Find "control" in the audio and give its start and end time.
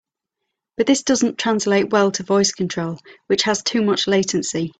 2.53-2.97